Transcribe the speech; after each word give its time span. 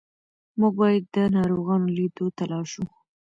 موږ 0.59 0.73
باید 0.81 1.03
د 1.15 1.17
ناروغانو 1.37 1.93
لیدو 1.97 2.25
ته 2.37 2.43
لاړ 2.51 2.65
شو. 2.73 2.83